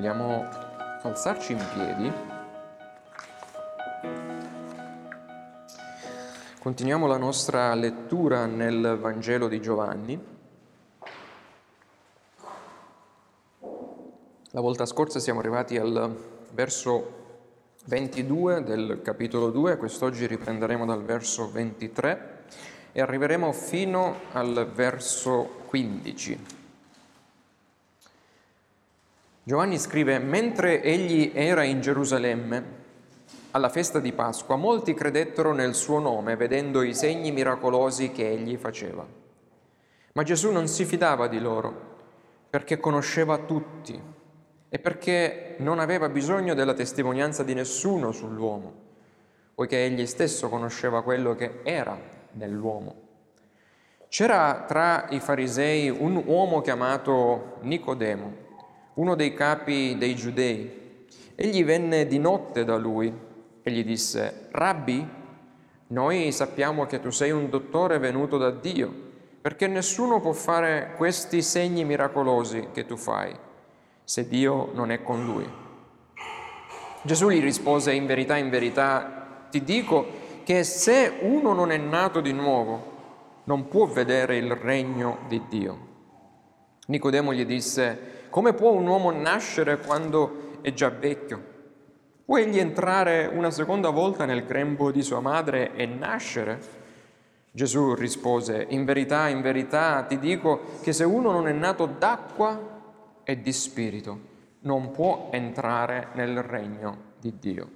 [0.00, 0.48] Vogliamo
[1.02, 2.10] alzarci in piedi.
[6.58, 10.18] Continuiamo la nostra lettura nel Vangelo di Giovanni.
[14.52, 16.16] La volta scorsa siamo arrivati al
[16.54, 17.18] verso
[17.84, 22.44] 22 del capitolo 2, quest'oggi riprenderemo dal verso 23
[22.92, 26.59] e arriveremo fino al verso 15.
[29.50, 32.64] Giovanni scrive, mentre egli era in Gerusalemme,
[33.50, 38.56] alla festa di Pasqua, molti credettero nel suo nome, vedendo i segni miracolosi che egli
[38.56, 39.04] faceva.
[40.12, 41.74] Ma Gesù non si fidava di loro,
[42.48, 44.00] perché conosceva tutti
[44.68, 48.72] e perché non aveva bisogno della testimonianza di nessuno sull'uomo,
[49.56, 51.98] poiché egli stesso conosceva quello che era
[52.34, 52.94] nell'uomo.
[54.06, 58.46] C'era tra i farisei un uomo chiamato Nicodemo,
[59.00, 61.06] uno dei capi dei giudei.
[61.34, 63.10] Egli venne di notte da lui
[63.62, 65.08] e gli disse, Rabbi,
[65.88, 68.92] noi sappiamo che tu sei un dottore venuto da Dio,
[69.40, 73.34] perché nessuno può fare questi segni miracolosi che tu fai,
[74.04, 75.48] se Dio non è con lui.
[77.02, 80.06] Gesù gli rispose, in verità, in verità, ti dico
[80.44, 82.98] che se uno non è nato di nuovo,
[83.44, 85.88] non può vedere il regno di Dio.
[86.86, 91.48] Nicodemo gli disse, come può un uomo nascere quando è già vecchio?
[92.24, 96.60] Può egli entrare una seconda volta nel grembo di sua madre e nascere?
[97.50, 102.78] Gesù rispose, in verità, in verità ti dico che se uno non è nato d'acqua
[103.24, 104.18] e di spirito,
[104.60, 107.70] non può entrare nel regno di Dio.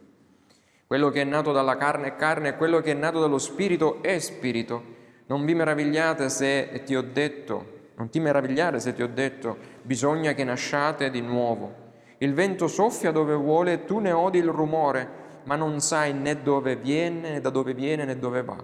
[0.87, 4.01] Quello che è nato dalla carne è carne e quello che è nato dallo spirito
[4.01, 4.83] è spirito.
[5.27, 10.33] Non vi meravigliate se ti ho detto, non ti meravigliare se ti ho detto, bisogna
[10.33, 11.83] che nasciate di nuovo.
[12.19, 16.77] Il vento soffia dove vuole tu ne odi il rumore, ma non sai né dove
[16.77, 18.57] viene, né da dove viene, né dove va.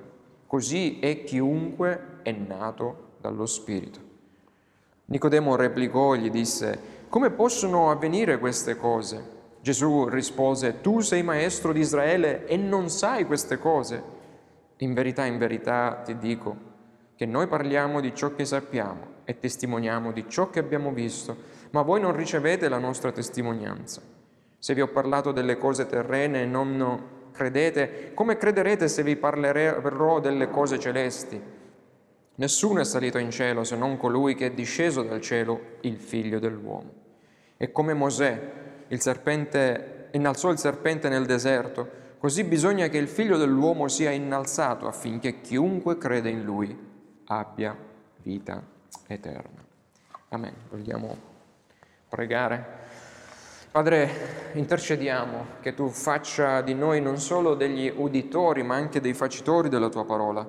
[0.46, 4.00] Così è chiunque è nato dallo Spirito.
[5.06, 9.38] Nicodemo replicò e gli disse, come possono avvenire queste cose?
[9.60, 14.02] Gesù rispose, tu sei maestro di Israele e non sai queste cose.
[14.78, 16.68] In verità, in verità ti dico
[17.14, 21.36] che noi parliamo di ciò che sappiamo e testimoniamo di ciò che abbiamo visto,
[21.70, 24.02] ma voi non ricevete la nostra testimonianza.
[24.58, 30.20] Se vi ho parlato delle cose terrene e non credete, come crederete se vi parlerò
[30.20, 31.40] delle cose celesti?
[32.34, 36.38] Nessuno è salito in cielo se non colui che è disceso dal cielo, il figlio
[36.38, 36.92] dell'uomo.
[37.56, 38.52] E come Mosè,
[38.88, 41.88] il serpente, innalzò il serpente nel deserto,
[42.18, 46.76] così bisogna che il figlio dell'uomo sia innalzato affinché chiunque crede in lui
[47.26, 47.76] abbia
[48.22, 48.69] vita
[49.06, 49.64] eterna.
[50.28, 50.54] Amen.
[50.70, 51.16] Vogliamo
[52.08, 52.78] pregare?
[53.70, 59.68] Padre, intercediamo che tu faccia di noi non solo degli uditori, ma anche dei facitori
[59.68, 60.48] della tua parola,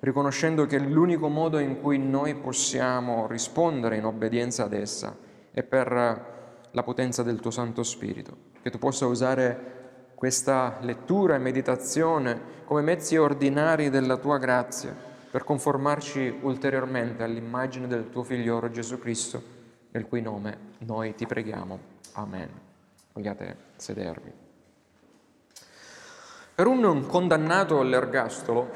[0.00, 5.16] riconoscendo che l'unico modo in cui noi possiamo rispondere in obbedienza ad essa
[5.52, 11.38] è per la potenza del tuo Santo Spirito, che tu possa usare questa lettura e
[11.38, 18.98] meditazione come mezzi ordinari della tua grazia per conformarci ulteriormente all'immagine del tuo figliolo Gesù
[18.98, 19.42] Cristo,
[19.90, 21.78] nel cui nome noi ti preghiamo.
[22.12, 22.48] Amen.
[23.12, 24.32] Vogliate sedervi.
[26.54, 28.70] Per un condannato all'ergastolo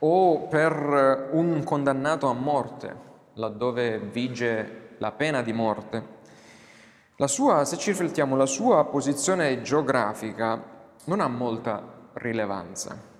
[0.00, 2.96] o per un condannato a morte,
[3.34, 6.04] laddove vige la pena di morte,
[7.14, 10.60] la sua, se ci riflettiamo, la sua posizione geografica
[11.04, 13.10] non ha molta rilevanza.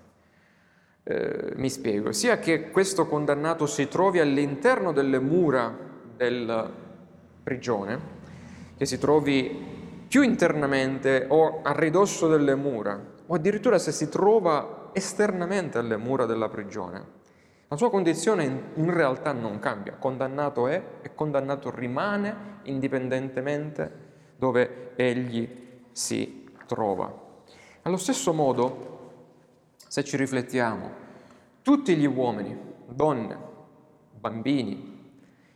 [1.05, 5.77] Eh, mi spiego, sia che questo condannato si trovi all'interno delle mura
[6.17, 6.71] della
[7.43, 7.99] prigione,
[8.77, 14.91] che si trovi più internamente o a ridosso delle mura, o addirittura se si trova
[14.93, 17.21] esternamente alle mura della prigione.
[17.67, 18.45] La sua condizione
[18.75, 23.91] in, realtà non cambia, condannato è e condannato rimane indipendentemente
[24.37, 25.49] dove egli
[25.91, 27.13] si trova.
[27.83, 29.02] Allo stesso modo,
[29.93, 30.91] se ci riflettiamo,
[31.61, 32.59] tutti gli uomini,
[32.89, 33.37] donne,
[34.19, 35.11] bambini,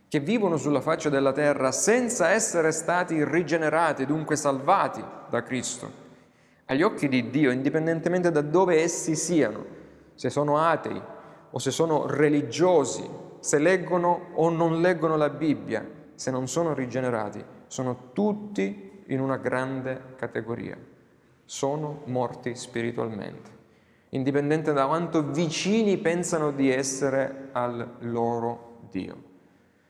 [0.07, 5.91] che vivono sulla faccia della terra senza essere stati rigenerati, dunque salvati da Cristo,
[6.65, 9.65] agli occhi di Dio, indipendentemente da dove essi siano,
[10.13, 11.01] se sono atei
[11.49, 17.43] o se sono religiosi, se leggono o non leggono la Bibbia, se non sono rigenerati,
[17.65, 20.77] sono tutti in una grande categoria.
[21.43, 23.56] Sono morti spiritualmente
[24.09, 29.23] indipendente da quanto vicini pensano di essere al loro Dio.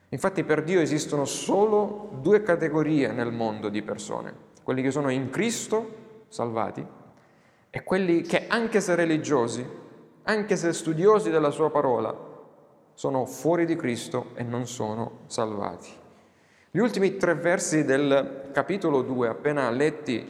[0.09, 4.45] Infatti per Dio esistono solo due categorie nel mondo di persone.
[4.63, 6.85] quelli che sono in Cristo, salvati,
[7.69, 9.65] e quelli che anche se religiosi,
[10.23, 12.13] anche se studiosi della sua parola,
[12.93, 15.89] sono fuori di Cristo e non sono salvati.
[16.69, 20.29] Gli ultimi tre versi del capitolo 2, appena letti,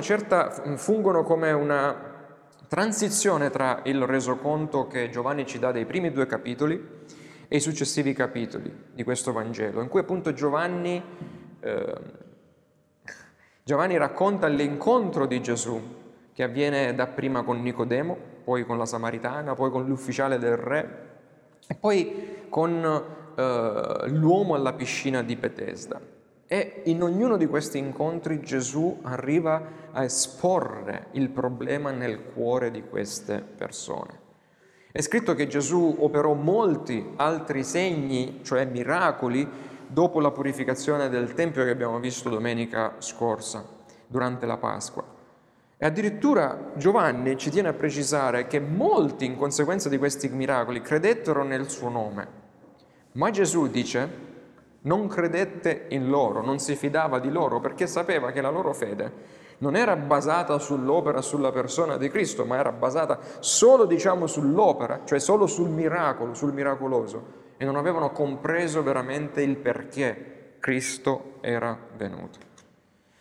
[0.00, 2.17] certa, fungono come una
[2.68, 6.96] transizione tra il resoconto che Giovanni ci dà dei primi due capitoli
[7.48, 11.02] e i successivi capitoli di questo Vangelo, in cui appunto Giovanni,
[11.60, 11.94] eh,
[13.64, 15.96] Giovanni racconta l'incontro di Gesù
[16.34, 21.06] che avviene dapprima con Nicodemo, poi con la Samaritana, poi con l'ufficiale del re
[21.66, 22.84] e poi con
[23.34, 26.00] eh, l'uomo alla piscina di Bethesda.
[26.50, 29.62] E in ognuno di questi incontri Gesù arriva
[29.92, 34.18] a esporre il problema nel cuore di queste persone.
[34.90, 39.46] È scritto che Gesù operò molti altri segni, cioè miracoli,
[39.86, 43.66] dopo la purificazione del Tempio che abbiamo visto domenica scorsa,
[44.06, 45.04] durante la Pasqua.
[45.76, 51.44] E addirittura Giovanni ci tiene a precisare che molti, in conseguenza di questi miracoli, credettero
[51.44, 52.26] nel suo nome.
[53.12, 54.27] Ma Gesù dice,
[54.88, 59.36] non credette in loro, non si fidava di loro perché sapeva che la loro fede
[59.58, 65.18] non era basata sull'opera, sulla persona di Cristo, ma era basata solo, diciamo, sull'opera, cioè
[65.18, 72.38] solo sul miracolo, sul miracoloso, e non avevano compreso veramente il perché Cristo era venuto.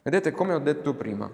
[0.04, 1.30] Vedete, come ho detto prima,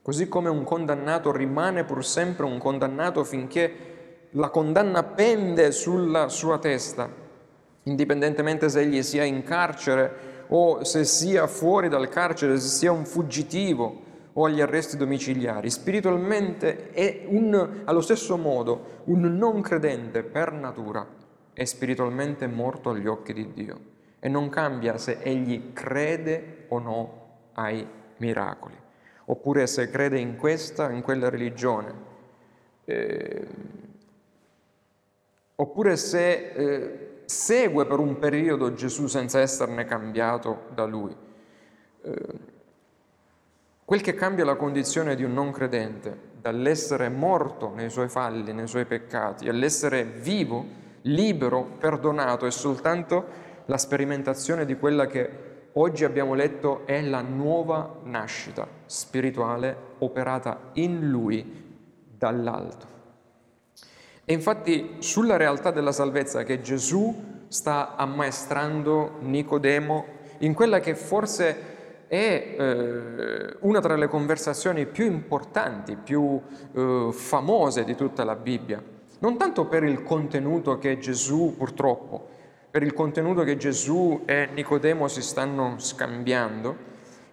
[0.00, 6.58] così come un condannato rimane pur sempre un condannato finché la condanna pende sulla sua
[6.58, 7.19] testa,
[7.90, 13.04] indipendentemente se egli sia in carcere o se sia fuori dal carcere, se sia un
[13.04, 15.68] fuggitivo o agli arresti domiciliari.
[15.70, 21.18] Spiritualmente è un, allo stesso modo un non credente per natura
[21.52, 23.80] è spiritualmente morto agli occhi di Dio
[24.20, 27.18] e non cambia se egli crede o no
[27.54, 27.86] ai
[28.18, 28.76] miracoli,
[29.26, 32.08] oppure se crede in questa, in quella religione.
[32.84, 33.46] Eh,
[35.56, 41.14] oppure se eh, segue per un periodo Gesù senza esserne cambiato da lui.
[42.02, 42.38] Eh,
[43.84, 48.66] quel che cambia la condizione di un non credente dall'essere morto nei suoi falli, nei
[48.66, 50.64] suoi peccati, all'essere vivo,
[51.02, 53.24] libero, perdonato, è soltanto
[53.66, 55.30] la sperimentazione di quella che
[55.74, 61.78] oggi abbiamo letto è la nuova nascita spirituale operata in lui
[62.16, 62.99] dall'alto.
[64.30, 70.04] E infatti sulla realtà della salvezza che Gesù sta ammaestrando Nicodemo
[70.38, 76.40] in quella che forse è eh, una tra le conversazioni più importanti, più
[76.72, 78.80] eh, famose di tutta la Bibbia.
[79.18, 82.28] Non tanto per il contenuto che Gesù, purtroppo,
[82.70, 86.76] per il contenuto che Gesù e Nicodemo si stanno scambiando,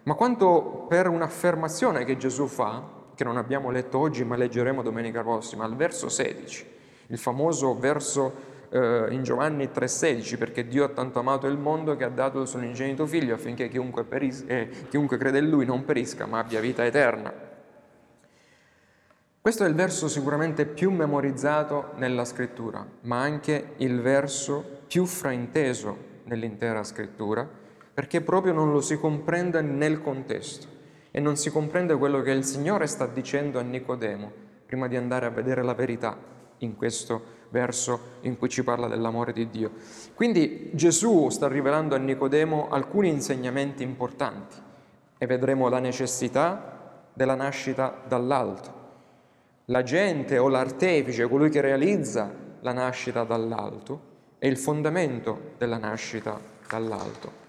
[0.01, 2.83] ma quanto per un'affermazione che Gesù fa,
[3.13, 6.76] che non abbiamo letto oggi ma leggeremo domenica prossima, al verso 16
[7.07, 12.03] il famoso verso eh, in Giovanni 3,16, perché Dio ha tanto amato il mondo che
[12.03, 15.85] ha dato il suo unigenito figlio affinché chiunque, peris- eh, chiunque crede in lui non
[15.85, 17.45] perisca ma abbia vita eterna.
[19.39, 26.15] Questo è il verso sicuramente più memorizzato nella scrittura, ma anche il verso più frainteso
[26.25, 27.47] nell'intera scrittura,
[27.93, 30.67] perché proprio non lo si comprende nel contesto
[31.11, 34.31] e non si comprende quello che il Signore sta dicendo a Nicodemo
[34.65, 39.33] prima di andare a vedere la verità in questo verso in cui ci parla dell'amore
[39.33, 39.71] di Dio.
[40.13, 44.55] Quindi Gesù sta rivelando a Nicodemo alcuni insegnamenti importanti
[45.17, 48.75] e vedremo la necessità della nascita dall'alto.
[49.65, 56.39] La gente o l'artefice, colui che realizza la nascita dall'alto, è il fondamento della nascita
[56.69, 57.45] dall'alto.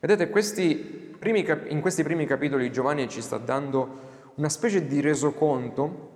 [0.00, 0.74] Vedete, questi
[1.18, 6.10] primi, in questi primi capitoli Giovanni ci sta dando una specie di resoconto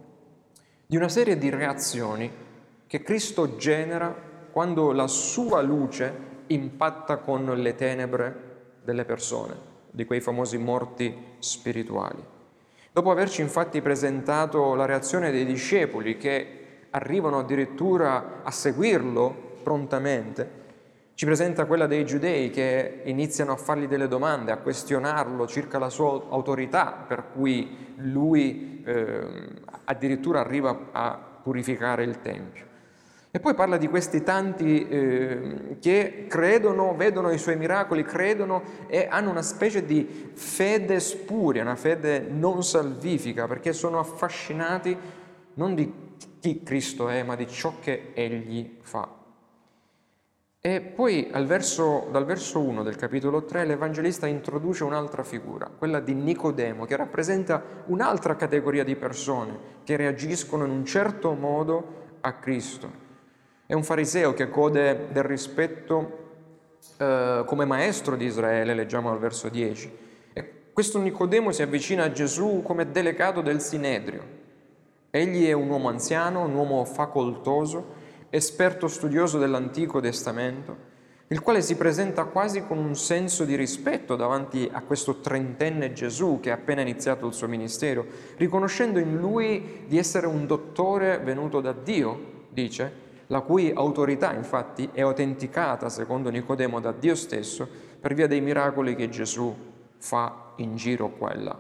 [0.86, 2.30] di una serie di reazioni
[2.86, 4.14] che Cristo genera
[4.52, 8.44] quando la sua luce impatta con le tenebre
[8.84, 9.54] delle persone,
[9.90, 12.24] di quei famosi morti spirituali.
[12.92, 20.64] Dopo averci infatti presentato la reazione dei discepoli che arrivano addirittura a seguirlo prontamente,
[21.14, 25.88] ci presenta quella dei giudei che iniziano a fargli delle domande, a questionarlo circa la
[25.88, 29.26] sua autorità, per cui lui eh,
[29.86, 32.64] addirittura arriva a purificare il Tempio.
[33.30, 39.08] E poi parla di questi tanti eh, che credono, vedono i suoi miracoli, credono e
[39.10, 44.96] hanno una specie di fede spuria, una fede non salvifica, perché sono affascinati
[45.54, 45.92] non di
[46.40, 49.15] chi Cristo è, ma di ciò che Egli fa.
[50.66, 56.12] E poi verso, dal verso 1 del capitolo 3 l'Evangelista introduce un'altra figura, quella di
[56.12, 62.90] Nicodemo, che rappresenta un'altra categoria di persone che reagiscono in un certo modo a Cristo.
[63.64, 66.18] È un fariseo che gode del rispetto
[66.96, 69.98] eh, come maestro di Israele, leggiamo al verso 10.
[70.32, 74.24] E questo Nicodemo si avvicina a Gesù come delegato del Sinedrio.
[75.10, 77.95] Egli è un uomo anziano, un uomo facoltoso,
[78.30, 80.94] esperto studioso dell'Antico Testamento,
[81.28, 86.38] il quale si presenta quasi con un senso di rispetto davanti a questo trentenne Gesù
[86.40, 88.06] che ha appena iniziato il suo ministero,
[88.36, 94.88] riconoscendo in lui di essere un dottore venuto da Dio, dice, la cui autorità infatti
[94.92, 97.68] è autenticata, secondo Nicodemo, da Dio stesso
[98.00, 99.54] per via dei miracoli che Gesù
[99.98, 101.58] fa in giro qua e là.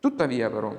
[0.00, 0.74] Tuttavia però,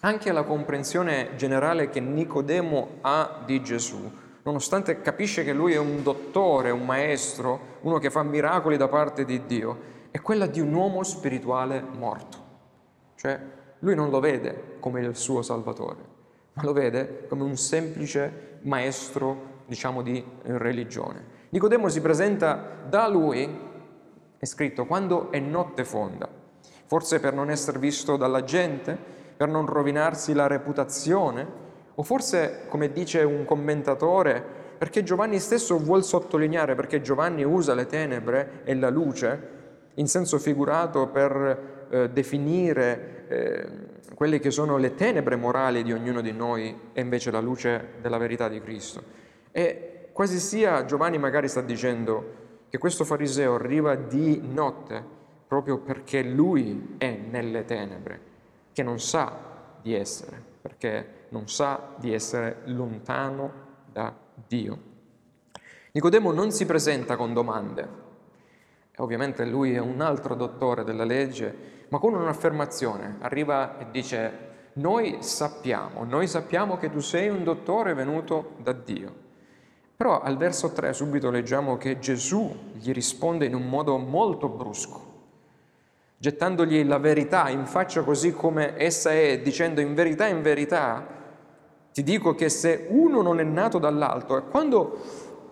[0.00, 4.10] anche la comprensione generale che Nicodemo ha di Gesù,
[4.42, 9.24] nonostante capisce che lui è un dottore, un maestro, uno che fa miracoli da parte
[9.24, 12.44] di Dio, è quella di un uomo spirituale morto.
[13.16, 13.40] Cioè,
[13.80, 16.04] lui non lo vede come il suo Salvatore,
[16.52, 21.34] ma lo vede come un semplice maestro, diciamo, di religione.
[21.48, 23.60] Nicodemo si presenta da lui,
[24.38, 26.28] è scritto, quando è notte fonda,
[26.86, 28.96] forse per non essere visto dalla gente,
[29.36, 31.64] per non rovinarsi la reputazione,
[31.94, 34.42] o forse, come dice un commentatore,
[34.76, 39.54] perché Giovanni stesso vuol sottolineare, perché Giovanni usa le tenebre e la luce
[39.94, 43.68] in senso figurato per eh, definire eh,
[44.14, 48.18] quelle che sono le tenebre morali di ognuno di noi e invece la luce della
[48.18, 49.02] verità di Cristo.
[49.52, 55.14] E quasi sia Giovanni magari sta dicendo che questo fariseo arriva di notte
[55.46, 58.20] proprio perché lui è nelle tenebre,
[58.76, 59.32] che non sa
[59.80, 63.52] di essere, perché non sa di essere lontano
[63.90, 64.12] da
[64.46, 64.78] Dio.
[65.92, 67.88] Nicodemo non si presenta con domande,
[68.98, 73.16] ovviamente lui è un altro dottore della legge, ma con un'affermazione.
[73.20, 74.32] Arriva e dice,
[74.74, 79.10] noi sappiamo, noi sappiamo che tu sei un dottore venuto da Dio.
[79.96, 85.14] Però al verso 3 subito leggiamo che Gesù gli risponde in un modo molto brusco,
[86.18, 91.06] gettandogli la verità in faccia così come essa è, dicendo in verità, in verità,
[91.92, 94.98] ti dico che se uno non è nato dall'alto, e quando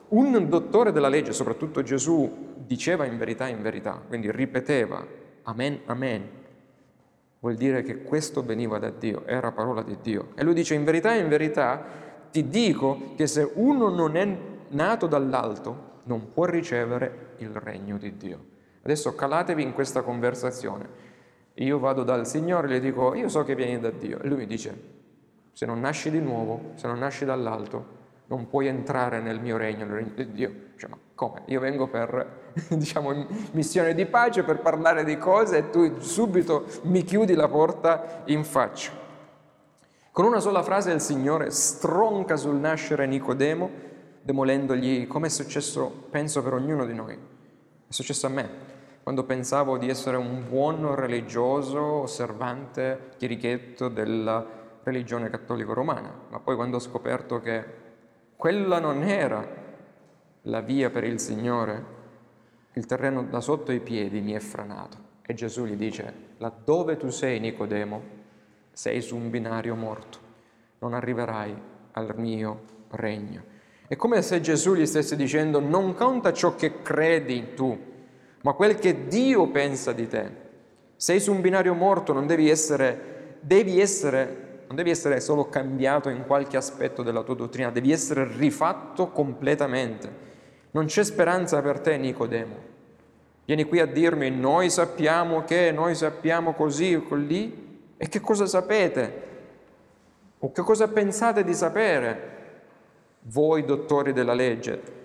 [0.08, 6.28] un dottore della legge, soprattutto Gesù, diceva in verità, in verità, quindi ripeteva Amen, amen.
[7.40, 10.28] Vuol dire che questo veniva da Dio, era parola di Dio.
[10.34, 11.84] E lui dice, in verità, in verità,
[12.30, 18.16] ti dico che se uno non è nato dall'alto, non può ricevere il regno di
[18.16, 18.52] Dio.
[18.84, 20.86] Adesso calatevi in questa conversazione.
[21.54, 24.20] Io vado dal Signore e gli dico, io so che vieni da Dio.
[24.20, 24.92] E lui mi dice,
[25.52, 29.86] se non nasci di nuovo, se non nasci dall'alto, non puoi entrare nel mio regno,
[29.86, 30.52] nel regno di Dio.
[30.76, 31.44] Cioè, ma come?
[31.46, 37.04] Io vengo per, diciamo, missione di pace, per parlare di cose e tu subito mi
[37.04, 38.92] chiudi la porta in faccia.
[40.10, 43.70] Con una sola frase il Signore stronca sul nascere Nicodemo,
[44.20, 47.14] demolendogli come è successo, penso, per ognuno di noi.
[47.14, 48.72] È successo a me,
[49.04, 54.42] quando pensavo di essere un buon religioso, osservante, chierichetto della
[54.82, 57.64] religione cattolico-romana, ma poi quando ho scoperto che
[58.34, 59.46] quella non era
[60.40, 61.84] la via per il Signore,
[62.72, 64.96] il terreno da sotto i piedi mi è franato.
[65.20, 68.02] E Gesù gli dice, laddove tu sei Nicodemo,
[68.72, 70.18] sei su un binario morto,
[70.78, 71.54] non arriverai
[71.92, 73.44] al mio regno.
[73.86, 77.92] È come se Gesù gli stesse dicendo, non conta ciò che credi tu,
[78.44, 80.42] ma quel che Dio pensa di te.
[80.96, 86.10] Sei su un binario morto, non devi essere, devi essere, non devi essere solo cambiato
[86.10, 90.22] in qualche aspetto della tua dottrina, devi essere rifatto completamente.
[90.72, 92.72] Non c'è speranza per te, Nicodemo.
[93.46, 98.44] Vieni qui a dirmi, noi sappiamo che, noi sappiamo così o lì, e che cosa
[98.44, 99.22] sapete?
[100.40, 102.32] O che cosa pensate di sapere?
[103.20, 105.03] Voi, dottori della legge,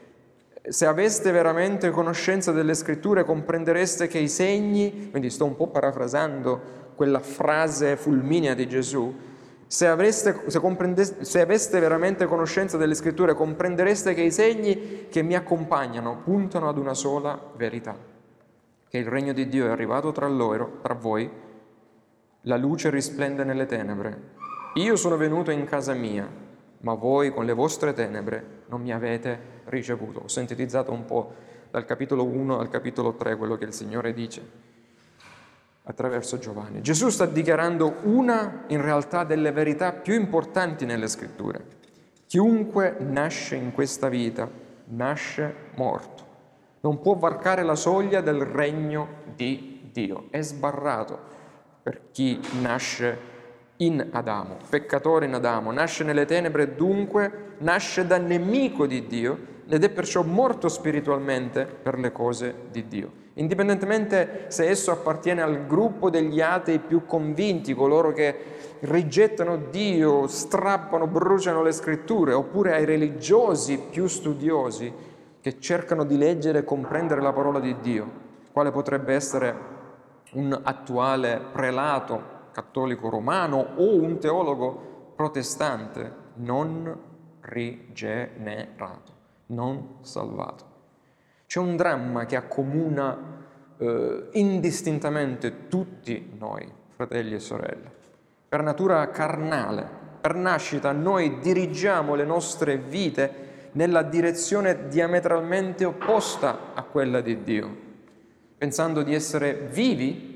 [0.70, 6.78] se aveste veramente conoscenza delle scritture, comprendereste che i segni, quindi sto un po' parafrasando
[6.96, 9.14] quella frase fulminea di Gesù,
[9.66, 15.36] se, avreste, se, se aveste veramente conoscenza delle scritture, comprendereste che i segni che mi
[15.36, 17.96] accompagnano puntano ad una sola verità,
[18.90, 21.30] che il regno di Dio è arrivato tra loro, tra voi,
[22.42, 24.38] la luce risplende nelle tenebre.
[24.76, 26.28] Io sono venuto in casa mia,
[26.80, 30.22] ma voi con le vostre tenebre non mi avete ricevuto.
[30.24, 31.34] Ho sintetizzato un po'
[31.72, 34.68] dal capitolo 1 al capitolo 3 quello che il Signore dice
[35.84, 36.82] attraverso Giovanni.
[36.82, 41.78] Gesù sta dichiarando una in realtà delle verità più importanti nelle scritture.
[42.28, 44.48] Chiunque nasce in questa vita
[44.90, 46.28] nasce morto.
[46.82, 50.28] Non può varcare la soglia del regno di Dio.
[50.30, 51.20] È sbarrato
[51.82, 53.18] per chi nasce
[53.82, 59.84] in Adamo, peccatore in Adamo, nasce nelle tenebre, dunque nasce da nemico di Dio ed
[59.84, 63.12] è perciò morto spiritualmente per le cose di Dio.
[63.36, 71.08] Indipendentemente se esso appartiene al gruppo degli atei più convinti, coloro che rigettano Dio, strappano,
[71.08, 74.92] bruciano le scritture, oppure ai religiosi più studiosi
[75.40, 78.10] che cercano di leggere e comprendere la parola di Dio,
[78.52, 79.56] quale potrebbe essere
[80.32, 86.98] un attuale prelato cattolico romano o un teologo protestante non
[87.42, 89.12] rigenerato,
[89.48, 90.66] non salvato.
[91.46, 93.18] C'è un dramma che accomuna
[93.78, 97.92] eh, indistintamente tutti noi, fratelli e sorelle.
[98.48, 99.88] Per natura carnale,
[100.22, 107.76] per nascita, noi dirigiamo le nostre vite nella direzione diametralmente opposta a quella di Dio,
[108.58, 110.29] pensando di essere vivi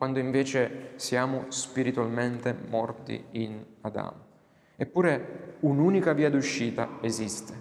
[0.00, 4.28] quando invece siamo spiritualmente morti in Adamo.
[4.74, 7.52] Eppure un'unica via d'uscita esiste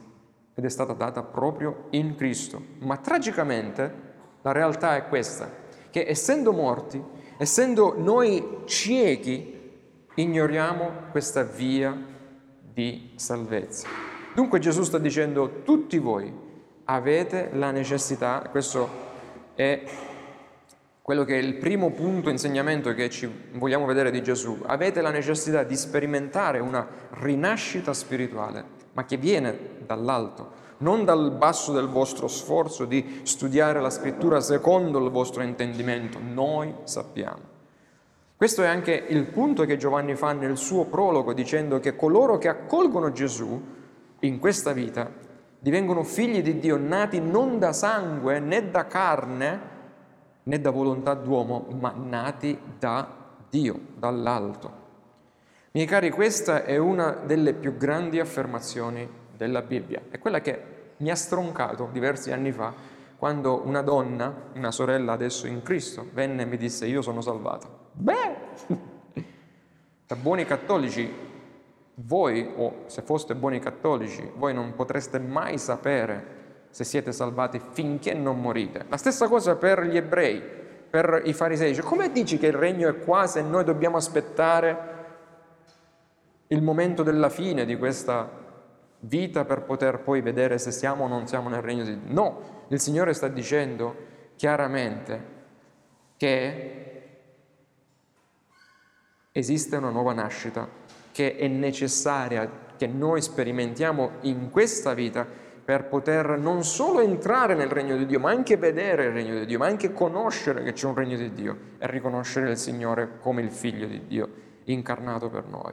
[0.54, 2.64] ed è stata data proprio in Cristo.
[2.80, 3.94] Ma tragicamente
[4.42, 5.52] la realtà è questa,
[5.90, 7.04] che essendo morti,
[7.38, 9.74] essendo noi ciechi,
[10.16, 11.94] ignoriamo questa via
[12.62, 13.86] di salvezza.
[14.34, 16.34] Dunque Gesù sta dicendo, tutti voi
[16.86, 18.88] avete la necessità, questo
[19.56, 19.84] è
[21.10, 25.10] quello che è il primo punto insegnamento che ci vogliamo vedere di Gesù, avete la
[25.10, 28.64] necessità di sperimentare una rinascita spirituale,
[28.94, 35.04] ma che viene dall'alto, non dal basso del vostro sforzo di studiare la scrittura secondo
[35.04, 37.42] il vostro intendimento, noi sappiamo.
[38.36, 42.50] Questo è anche il punto che Giovanni fa nel suo prologo dicendo che coloro che
[42.50, 43.60] accolgono Gesù
[44.20, 45.12] in questa vita
[45.58, 49.78] divengono figli di Dio nati non da sangue né da carne,
[50.44, 53.08] né da volontà d'uomo, ma nati da
[53.50, 54.88] Dio, dall'alto.
[55.72, 60.02] Miei cari, questa è una delle più grandi affermazioni della Bibbia.
[60.10, 62.74] È quella che mi ha stroncato diversi anni fa
[63.18, 67.68] quando una donna, una sorella adesso in Cristo, venne e mi disse io sono salvata.
[67.92, 68.38] Beh,
[70.08, 71.12] da buoni cattolici,
[71.96, 76.39] voi, o se foste buoni cattolici, voi non potreste mai sapere
[76.70, 78.86] se siete salvati finché non morite.
[78.90, 80.42] La stessa cosa per gli ebrei,
[80.90, 81.74] per i farisei.
[81.74, 84.98] Cioè, come dici che il regno è qua se noi dobbiamo aspettare
[86.48, 88.30] il momento della fine di questa
[89.02, 92.14] vita per poter poi vedere se siamo o non siamo nel regno di Dio?
[92.14, 95.38] No, il Signore sta dicendo chiaramente
[96.18, 96.90] che
[99.32, 100.68] esiste una nuova nascita
[101.12, 105.28] che è necessaria che noi sperimentiamo in questa vita
[105.70, 109.46] per poter non solo entrare nel regno di Dio, ma anche vedere il regno di
[109.46, 113.44] Dio, ma anche conoscere che c'è un regno di Dio e riconoscere il Signore come
[113.44, 114.30] il Figlio di Dio
[114.64, 115.72] incarnato per noi,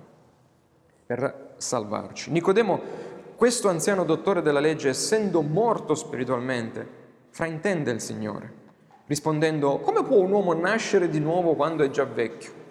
[1.06, 2.30] per salvarci.
[2.30, 2.78] Nicodemo,
[3.36, 6.86] questo anziano dottore della legge, essendo morto spiritualmente,
[7.30, 8.52] fraintende il Signore,
[9.06, 12.65] rispondendo, come può un uomo nascere di nuovo quando è già vecchio?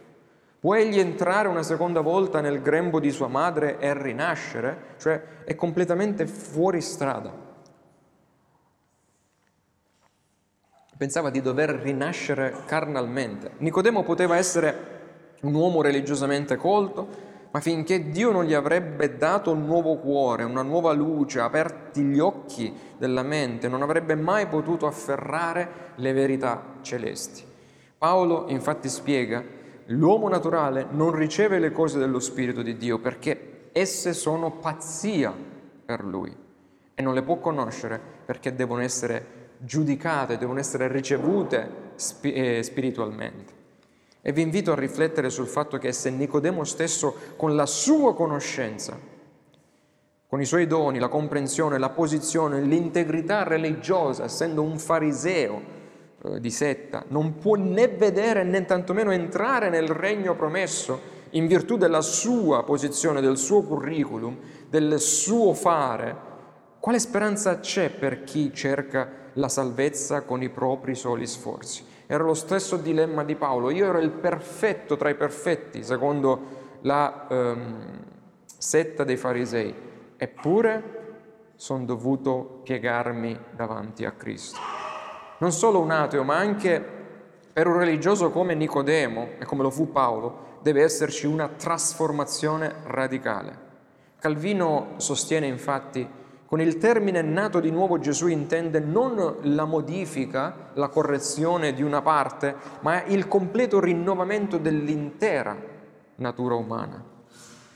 [0.65, 4.95] Può egli entrare una seconda volta nel grembo di sua madre e rinascere?
[4.97, 7.31] Cioè è completamente fuori strada.
[10.97, 13.51] Pensava di dover rinascere carnalmente.
[13.57, 17.09] Nicodemo poteva essere un uomo religiosamente colto,
[17.51, 22.17] ma finché Dio non gli avrebbe dato un nuovo cuore, una nuova luce, aperti gli
[22.17, 27.43] occhi della mente, non avrebbe mai potuto afferrare le verità celesti.
[27.99, 34.13] Paolo infatti spiega l'uomo naturale non riceve le cose dello Spirito di Dio perché esse
[34.13, 35.33] sono pazzia
[35.85, 36.35] per lui
[36.93, 43.53] e non le può conoscere perché devono essere giudicate, devono essere ricevute eh, spiritualmente.
[44.21, 48.97] E vi invito a riflettere sul fatto che se Nicodemo stesso, con la sua conoscenza,
[50.27, 55.61] con i suoi doni, la comprensione, la posizione, l'integrità religiosa, essendo un fariseo,
[56.39, 62.01] di setta, non può né vedere né tantomeno entrare nel regno promesso in virtù della
[62.01, 64.37] sua posizione, del suo curriculum,
[64.69, 66.33] del suo fare,
[66.79, 71.83] quale speranza c'è per chi cerca la salvezza con i propri soli sforzi?
[72.07, 73.71] Era lo stesso dilemma di Paolo.
[73.71, 77.99] Io ero il perfetto tra i perfetti, secondo la um,
[78.45, 79.73] setta dei farisei,
[80.15, 81.03] eppure
[81.55, 84.84] sono dovuto piegarmi davanti a Cristo
[85.37, 86.93] non solo un ateo, ma anche
[87.51, 93.57] per un religioso come Nicodemo e come lo fu Paolo, deve esserci una trasformazione radicale.
[94.19, 100.89] Calvino sostiene infatti Con il termine nato di nuovo Gesù intende non la modifica, la
[100.89, 105.57] correzione di una parte, ma il completo rinnovamento dell'intera
[106.15, 107.03] natura umana.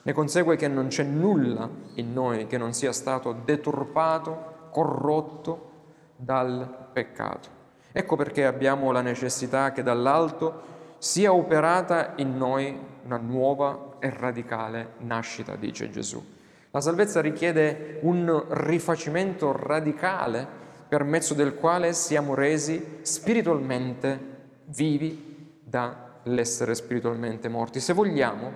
[0.02, 5.72] Ne consegue che non c'è nulla in noi che non sia stato deturpato, corrotto
[6.16, 7.58] dal peccato.
[7.92, 10.62] Ecco perché abbiamo la necessità che dall'alto
[11.00, 16.24] sia operata in noi una nuova e radicale nascita, dice Gesù.
[16.72, 20.46] La salvezza richiede un rifacimento radicale
[20.88, 27.80] per mezzo del quale siamo resi spiritualmente vivi dall'essere spiritualmente morti.
[27.80, 28.52] Se vogliamo,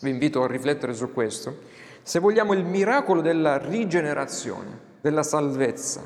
[0.00, 1.58] vi invito a riflettere su questo,
[2.02, 6.04] se vogliamo il miracolo della rigenerazione, della salvezza,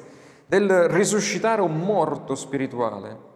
[0.49, 3.27] del risuscitare un morto spirituale,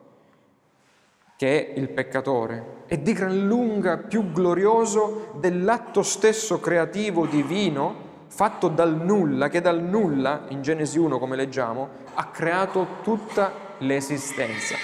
[1.36, 8.68] che è il peccatore, è di gran lunga più glorioso dell'atto stesso creativo divino fatto
[8.68, 14.74] dal nulla, che dal nulla, in Genesi 1 come leggiamo, ha creato tutta l'esistenza.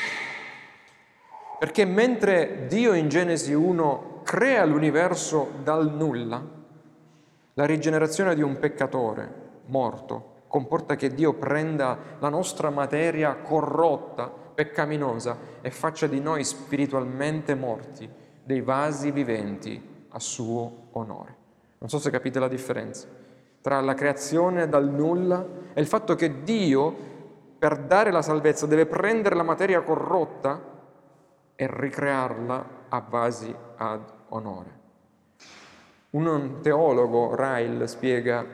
[1.59, 6.45] Perché mentre Dio in Genesi 1 crea l'universo dal nulla,
[7.55, 15.37] la rigenerazione di un peccatore morto comporta che Dio prenda la nostra materia corrotta, peccaminosa
[15.61, 18.08] e faccia di noi spiritualmente morti,
[18.42, 21.37] dei vasi viventi a suo onore.
[21.78, 23.26] Non so se capite la differenza
[23.61, 26.94] tra la creazione dal nulla e il fatto che Dio,
[27.58, 30.58] per dare la salvezza, deve prendere la materia corrotta
[31.54, 34.76] e ricrearla a vasi ad onore.
[36.11, 38.46] Un teologo, Ryle, spiega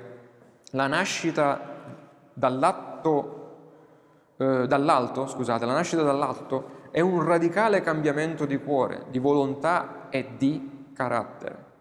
[0.71, 1.74] la nascita
[4.37, 10.37] eh, dall'alto, scusate, la nascita dall'alto è un radicale cambiamento di cuore, di volontà e
[10.37, 11.73] di carattere.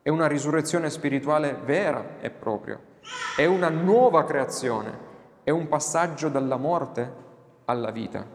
[0.00, 2.78] È una risurrezione spirituale vera e propria.
[3.36, 5.12] È una nuova creazione.
[5.42, 7.12] È un passaggio dalla morte
[7.66, 8.26] alla vita.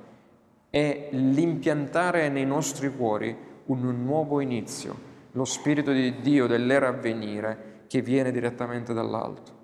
[0.69, 4.95] È l'impiantare nei nostri cuori un nuovo inizio,
[5.31, 9.58] lo Spirito di Dio dell'era a venire che viene direttamente dall'alto.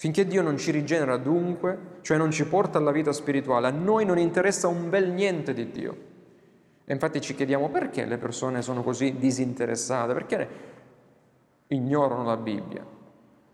[0.00, 4.04] Finché Dio non ci rigenera dunque, cioè non ci porta alla vita spirituale, a noi
[4.04, 5.96] non interessa un bel niente di Dio.
[6.84, 10.48] E infatti ci chiediamo perché le persone sono così disinteressate, perché
[11.66, 12.86] ignorano la Bibbia.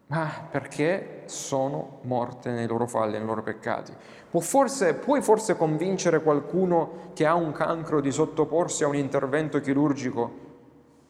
[0.08, 3.94] Ma perché sono morte nei loro falli, nei loro peccati.
[4.28, 10.42] Forse, puoi forse convincere qualcuno che ha un cancro di sottoporsi a un intervento chirurgico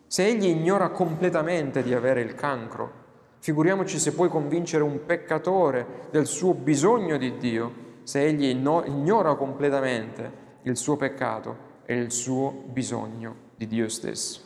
[0.06, 3.02] se egli ignora completamente di avere il cancro
[3.44, 10.32] Figuriamoci se puoi convincere un peccatore del suo bisogno di Dio, se egli ignora completamente
[10.62, 14.40] il suo peccato e il suo bisogno di Dio stesso.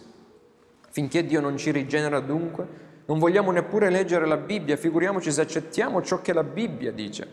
[0.90, 2.66] Finché Dio non ci rigenera dunque,
[3.06, 7.28] non vogliamo neppure leggere la Bibbia, figuriamoci se accettiamo ciò che la Bibbia dice.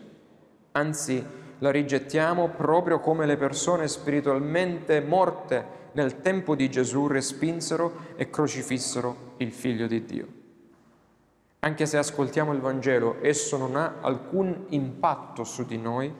[0.70, 1.20] Anzi,
[1.58, 9.32] la rigettiamo proprio come le persone spiritualmente morte nel tempo di Gesù respinsero e crocifissero
[9.38, 10.35] il Figlio di Dio.
[11.60, 16.12] Anche se ascoltiamo il Vangelo, esso non ha alcun impatto su di noi.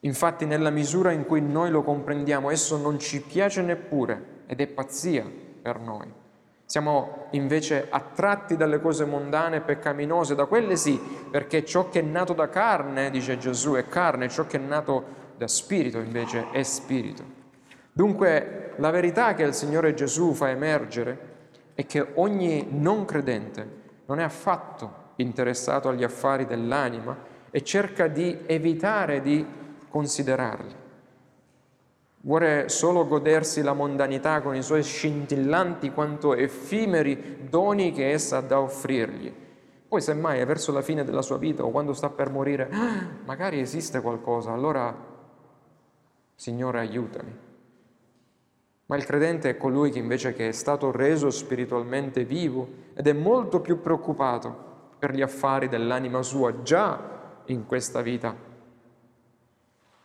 [0.00, 4.66] Infatti nella misura in cui noi lo comprendiamo, esso non ci piace neppure ed è
[4.66, 5.24] pazzia
[5.62, 6.12] per noi.
[6.66, 10.98] Siamo invece attratti dalle cose mondane e peccaminose, da quelle sì,
[11.30, 15.22] perché ciò che è nato da carne, dice Gesù, è carne, ciò che è nato
[15.36, 17.22] da spirito invece è spirito.
[17.92, 21.32] Dunque la verità che il Signore Gesù fa emergere
[21.74, 27.16] è che ogni non credente non è affatto interessato agli affari dell'anima
[27.50, 29.46] e cerca di evitare di
[29.88, 30.82] considerarli.
[32.22, 38.40] Vuole solo godersi la mondanità con i suoi scintillanti quanto effimeri doni che essa ha
[38.40, 39.32] da offrirgli.
[39.86, 43.06] Poi semmai è verso la fine della sua vita o quando sta per morire, ah,
[43.24, 45.12] magari esiste qualcosa, allora
[46.34, 47.32] Signore aiutami.
[48.86, 53.12] Ma il credente è colui che invece che è stato reso spiritualmente vivo ed è
[53.12, 57.00] molto più preoccupato per gli affari dell'anima sua già
[57.46, 58.34] in questa vita.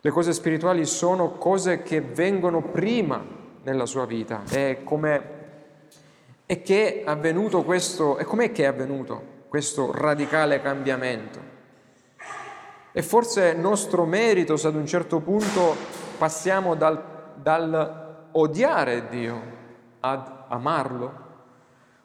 [0.02, 3.22] Le cose spirituali sono cose che vengono prima
[3.62, 4.42] nella sua vita.
[4.50, 5.38] E come
[6.46, 11.38] è che è avvenuto questo, e com'è che è avvenuto questo radicale cambiamento?
[12.92, 15.76] E forse nostro merito se ad un certo punto
[16.16, 19.58] passiamo dal, dal odiare Dio,
[20.00, 21.28] ad amarlo,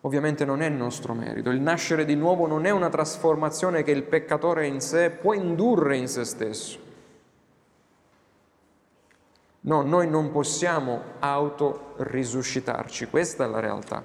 [0.02, 1.50] ovviamente non è nostro merito.
[1.50, 5.98] Il nascere di nuovo non è una trasformazione che il peccatore in sé può indurre
[5.98, 6.80] in se stesso.
[9.62, 14.04] No, noi non possiamo autorisuscitarci, questa è la realtà.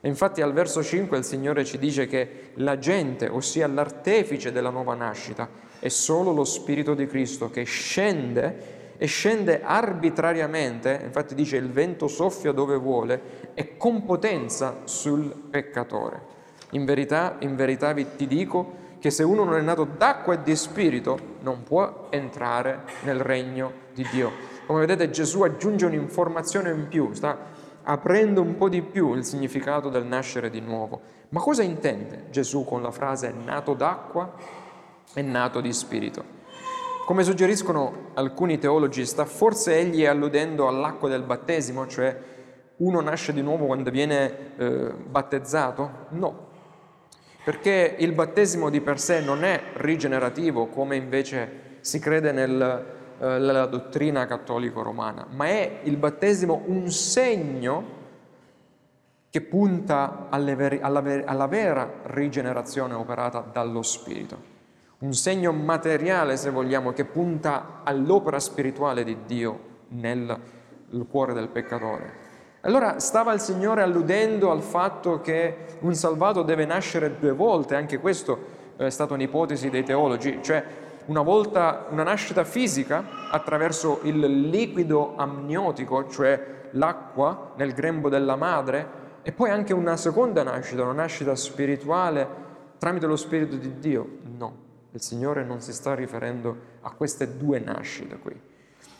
[0.00, 4.94] E infatti al verso 5 il Signore ci dice che l'agente, ossia l'artefice della nuova
[4.94, 8.71] nascita, è solo lo Spirito di Cristo che scende
[9.02, 16.22] e scende arbitrariamente, infatti dice il vento soffia dove vuole, e con potenza sul peccatore.
[16.70, 20.42] In verità, in verità vi ti dico che se uno non è nato d'acqua e
[20.44, 24.30] di spirito non può entrare nel regno di Dio.
[24.66, 27.36] Come vedete Gesù aggiunge un'informazione in più, sta
[27.82, 31.00] aprendo un po' di più il significato del nascere di nuovo.
[31.30, 34.32] Ma cosa intende Gesù con la frase nato d'acqua
[35.12, 36.41] e nato di spirito?
[37.04, 42.16] Come suggeriscono alcuni teologi, sta forse egli alludendo all'acqua del battesimo, cioè
[42.76, 46.06] uno nasce di nuovo quando viene eh, battezzato?
[46.10, 46.46] No,
[47.44, 53.66] perché il battesimo di per sé non è rigenerativo come invece si crede eh, nella
[53.66, 58.00] dottrina cattolico-romana, ma è il battesimo un segno
[59.28, 60.54] che punta alla,
[61.24, 64.51] alla vera rigenerazione operata dallo Spirito.
[65.02, 70.38] Un segno materiale, se vogliamo, che punta all'opera spirituale di Dio nel
[71.08, 72.12] cuore del peccatore.
[72.60, 77.98] Allora stava il Signore alludendo al fatto che un salvato deve nascere due volte, anche
[77.98, 78.38] questo
[78.76, 80.64] è stata un'ipotesi dei teologi, cioè
[81.06, 89.00] una volta una nascita fisica attraverso il liquido amniotico, cioè l'acqua nel grembo della madre,
[89.22, 92.42] e poi anche una seconda nascita, una nascita spirituale
[92.78, 94.18] tramite lo Spirito di Dio.
[94.36, 94.61] No,
[94.92, 98.38] il Signore non si sta riferendo a queste due nascite qui.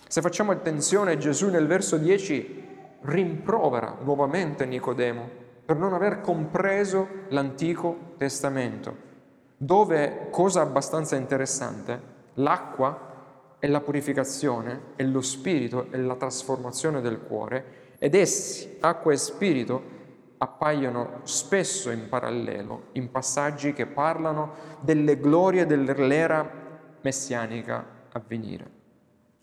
[0.09, 2.69] Se facciamo attenzione, Gesù nel verso 10
[3.03, 9.11] rimprovera nuovamente Nicodemo per non aver compreso l'Antico Testamento,
[9.57, 12.01] dove, cosa abbastanza interessante,
[12.35, 13.11] l'acqua
[13.59, 17.65] è la purificazione, è lo spirito, è la trasformazione del cuore,
[17.99, 19.83] ed essi, acqua e spirito,
[20.43, 26.51] appaiono spesso in parallelo, in passaggi che parlano delle glorie dell'era
[27.01, 28.71] messianica a venire.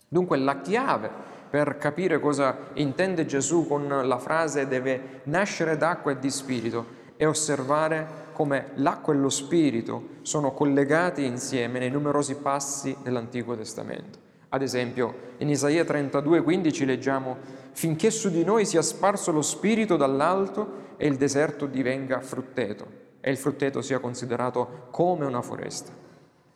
[0.06, 1.10] Dunque la chiave
[1.48, 7.24] per capire cosa intende Gesù con la frase deve nascere d'acqua e di spirito e
[7.24, 14.18] osservare come l'acqua e lo spirito sono collegati insieme nei numerosi passi dell'Antico Testamento.
[14.50, 17.36] Ad esempio, in Isaia 32, 15 leggiamo
[17.72, 22.86] finché su di noi sia sparso lo spirito dall'alto e il deserto divenga frutteto
[23.20, 25.92] e il frutteto sia considerato come una foresta.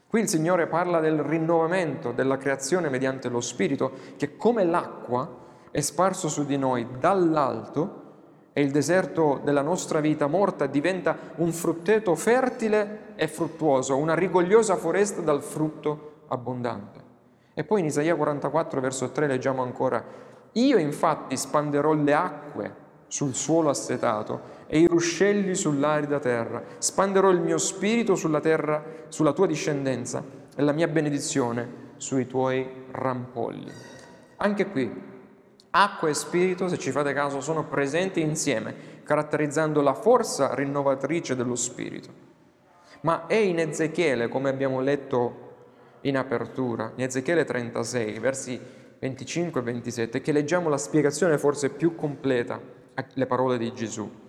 [0.06, 5.80] Qui il Signore parla del rinnovamento della creazione mediante lo Spirito che come l'acqua è
[5.80, 8.02] sparso su di noi dall'alto
[8.52, 14.76] e il deserto della nostra vita morta diventa un frutteto fertile e fruttuoso, una rigogliosa
[14.76, 17.00] foresta dal frutto abbondante.
[17.52, 20.04] E poi in Isaia 44 verso 3 leggiamo ancora,
[20.54, 22.74] io infatti spanderò le acque
[23.08, 26.62] sul suolo assetato e i ruscelli sull'arida terra.
[26.78, 32.86] Spanderò il mio spirito sulla terra, sulla tua discendenza e la mia benedizione sui tuoi
[32.90, 33.70] rampolli.
[34.36, 34.92] Anche qui,
[35.70, 41.54] acqua e spirito, se ci fate caso, sono presenti insieme, caratterizzando la forza rinnovatrice dello
[41.54, 42.22] spirito.
[43.02, 45.42] Ma è in Ezechiele, come abbiamo letto
[46.02, 48.60] in apertura, in Ezechiele 36, versi
[49.04, 52.58] 25 e 27, che leggiamo la spiegazione forse più completa
[52.94, 54.22] alle parole di Gesù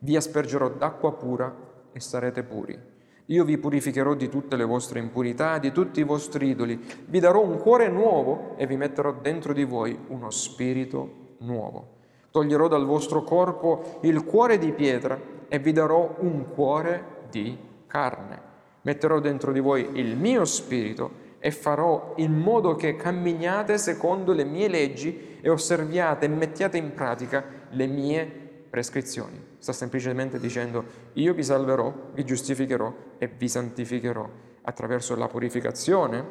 [0.00, 1.54] vi aspergerò d'acqua pura
[1.92, 2.78] e sarete puri.
[3.26, 7.42] Io vi purificherò di tutte le vostre impurità, di tutti i vostri idoli, vi darò
[7.42, 11.96] un cuore nuovo e vi metterò dentro di voi uno spirito nuovo.
[12.30, 18.46] Toglierò dal vostro corpo il cuore di pietra e vi darò un cuore di carne.
[18.82, 24.44] Metterò dentro di voi il mio spirito e farò in modo che camminiate secondo le
[24.44, 28.26] mie leggi e osserviate e mettiate in pratica le mie
[28.68, 30.84] prescrizioni, sta semplicemente dicendo
[31.14, 34.28] io vi salverò, vi giustificherò e vi santificherò
[34.60, 36.22] attraverso la purificazione,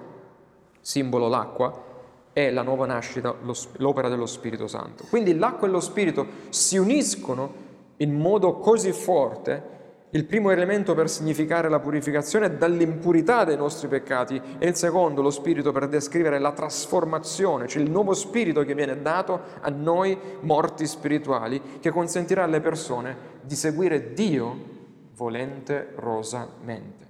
[0.82, 1.86] simbolo l'acqua,
[2.32, 3.34] e la nuova nascita,
[3.78, 5.06] l'opera dello Spirito Santo.
[5.10, 7.66] Quindi l'acqua e lo Spirito si uniscono
[7.98, 9.77] in modo così forte
[10.12, 15.22] il primo elemento per significare la purificazione è dall'impurità dei nostri peccati e il secondo,
[15.22, 20.18] lo spirito, per descrivere la trasformazione, cioè il nuovo spirito che viene dato a noi
[20.42, 24.76] morti spirituali, che consentirà alle persone di seguire Dio
[25.16, 27.06] volente rosamente.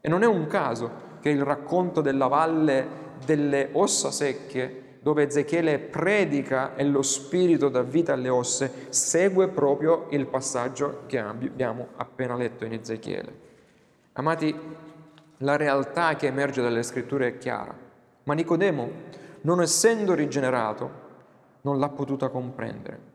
[0.00, 5.78] E non è un caso che il racconto della valle delle ossa secche dove Ezechiele
[5.78, 12.36] predica e lo spirito dà vita alle osse, segue proprio il passaggio che abbiamo appena
[12.36, 13.48] letto in Ezechiele.
[14.12, 14.54] Amati,
[15.38, 17.74] la realtà che emerge dalle scritture è chiara,
[18.24, 18.90] ma Nicodemo,
[19.42, 21.08] non essendo rigenerato,
[21.62, 23.08] non l'ha potuta comprendere.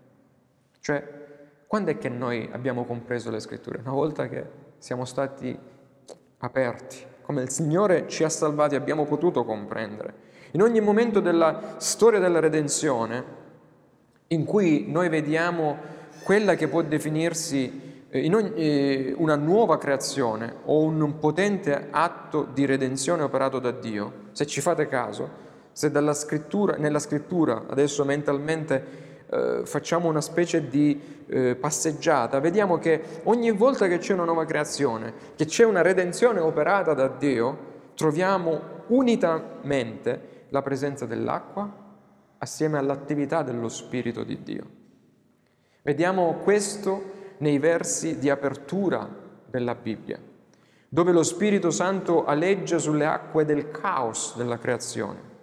[0.80, 1.24] Cioè,
[1.68, 3.80] quando è che noi abbiamo compreso le scritture?
[3.80, 4.44] Una volta che
[4.80, 5.58] siamo stati
[6.40, 10.25] aperti, come il Signore ci ha salvati abbiamo potuto comprendere.
[10.56, 13.24] In ogni momento della storia della redenzione,
[14.28, 15.78] in cui noi vediamo
[16.24, 22.66] quella che può definirsi eh, ogni, eh, una nuova creazione o un potente atto di
[22.66, 25.30] redenzione operato da Dio, se ci fate caso,
[25.74, 28.86] se scrittura, nella scrittura adesso mentalmente
[29.30, 34.46] eh, facciamo una specie di eh, passeggiata, vediamo che ogni volta che c'è una nuova
[34.46, 41.70] creazione, che c'è una redenzione operata da Dio, troviamo unitamente la presenza dell'acqua
[42.38, 44.66] assieme all'attività dello Spirito di Dio.
[45.82, 49.06] Vediamo questo nei versi di apertura
[49.50, 50.18] della Bibbia,
[50.88, 55.34] dove lo Spirito Santo aleggia sulle acque del caos della creazione.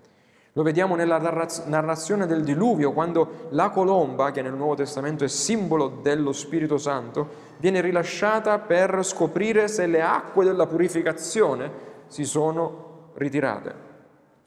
[0.55, 5.89] Lo vediamo nella narrazione del diluvio, quando la colomba, che nel Nuovo Testamento è simbolo
[5.89, 11.71] dello Spirito Santo, viene rilasciata per scoprire se le acque della purificazione
[12.07, 13.92] si sono ritirate.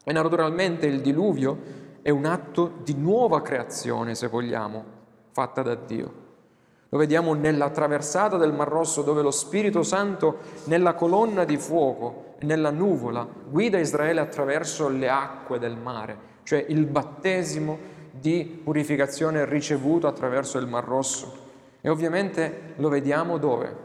[0.08, 1.58] E naturalmente il diluvio
[2.04, 4.84] è un atto di nuova creazione, se vogliamo,
[5.32, 6.24] fatta da Dio.
[6.90, 12.36] Lo vediamo nella traversata del Mar Rosso dove lo Spirito Santo nella colonna di fuoco
[12.42, 17.80] nella nuvola guida Israele attraverso le acque del mare, cioè il battesimo
[18.12, 21.44] di purificazione ricevuto attraverso il Mar Rosso.
[21.82, 23.76] E ovviamente lo vediamo dove?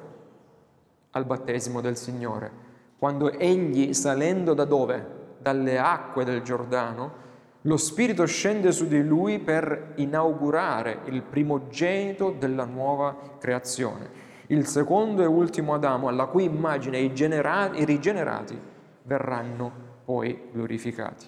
[1.12, 2.50] Al battesimo del Signore,
[2.98, 5.19] quando egli salendo da dove?
[5.40, 7.28] Dalle acque del Giordano,
[7.62, 15.22] lo Spirito scende su di lui per inaugurare il primogenito della nuova creazione, il secondo
[15.22, 18.58] e ultimo Adamo, alla cui immagine i, generati, i rigenerati
[19.02, 19.70] verranno
[20.04, 21.26] poi glorificati.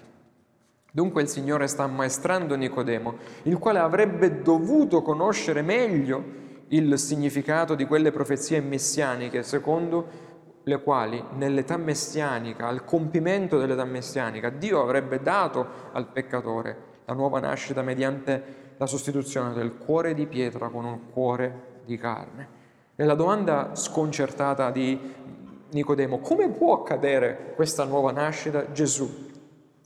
[0.91, 7.85] Dunque il Signore sta ammaestrando Nicodemo, il quale avrebbe dovuto conoscere meglio il significato di
[7.85, 10.31] quelle profezie messianiche, secondo
[10.63, 17.39] le quali nell'età messianica, al compimento dell'età messianica, Dio avrebbe dato al peccatore la nuova
[17.39, 22.61] nascita mediante la sostituzione del cuore di pietra con un cuore di carne.
[22.95, 24.99] E la domanda sconcertata di
[25.71, 28.71] Nicodemo, come può accadere questa nuova nascita?
[28.71, 29.31] Gesù,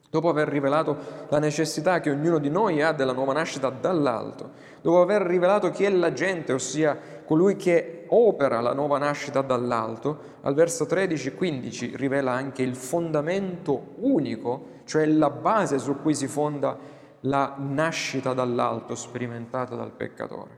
[0.09, 0.97] dopo aver rivelato
[1.29, 5.85] la necessità che ognuno di noi ha della nuova nascita dall'alto, dopo aver rivelato chi
[5.85, 12.31] è la gente, ossia colui che opera la nuova nascita dall'alto, al verso 13-15 rivela
[12.31, 16.77] anche il fondamento unico, cioè la base su cui si fonda
[17.21, 20.57] la nascita dall'alto sperimentata dal peccatore,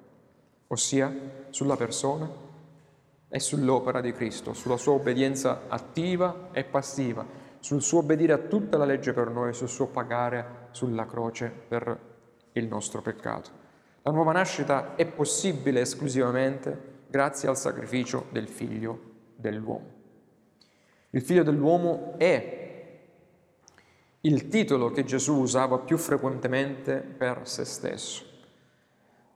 [0.68, 1.12] ossia
[1.50, 2.30] sulla persona
[3.28, 7.26] e sull'opera di Cristo, sulla sua obbedienza attiva e passiva,
[7.58, 12.00] sul suo obbedire a tutta la legge per noi, sul suo pagare sulla croce per
[12.52, 13.59] il nostro peccato.
[14.04, 19.00] La nuova nascita è possibile esclusivamente grazie al sacrificio del figlio
[19.36, 19.98] dell'uomo.
[21.12, 22.60] Il figlio dell'uomo è
[24.22, 28.26] il titolo che Gesù usava più frequentemente per se stesso.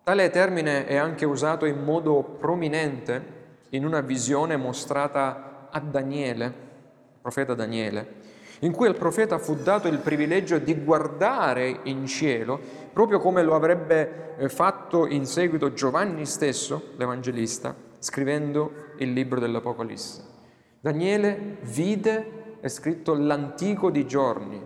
[0.04, 7.19] Tale termine è anche usato in modo prominente in una visione mostrata a Daniele, il
[7.21, 8.15] profeta Daniele,
[8.63, 12.60] in cui al profeta fu dato il privilegio di guardare in cielo,
[12.93, 20.32] proprio come lo avrebbe eh, fatto in seguito Giovanni stesso, l'Evangelista, scrivendo il libro dell'Apocalisse.
[20.80, 24.65] Daniele vide, è scritto, l'antico di giorni,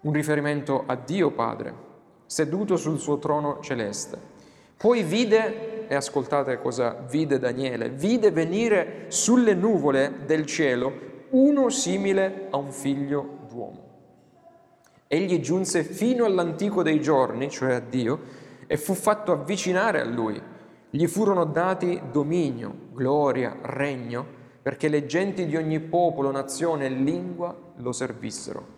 [0.00, 1.74] un riferimento a Dio Padre,
[2.26, 4.34] seduto sul suo trono celeste.
[4.76, 12.48] Poi vide, e ascoltate cosa vide Daniele, vide venire sulle nuvole del cielo uno simile
[12.50, 13.84] a un figlio d'uomo.
[15.08, 18.20] Egli giunse fino all'antico dei giorni, cioè a Dio,
[18.66, 20.40] e fu fatto avvicinare a lui.
[20.90, 24.26] Gli furono dati dominio, gloria, regno,
[24.62, 28.74] perché le genti di ogni popolo, nazione e lingua lo servissero.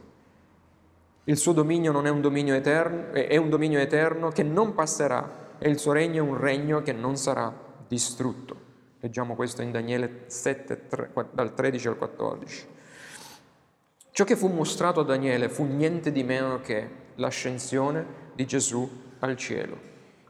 [1.25, 5.57] Il suo dominio non è un dominio eterno, è un dominio eterno che non passerà
[5.59, 7.53] e il suo regno è un regno che non sarà
[7.87, 8.58] distrutto.
[9.01, 12.67] Leggiamo questo in Daniele 7, 3, dal 13 al 14.
[14.11, 18.91] Ciò che fu mostrato a Daniele fu niente di meno che l'ascensione di Gesù
[19.21, 19.79] al cielo.